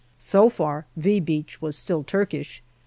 [0.17, 2.63] So far," V" Beach was still Turkish.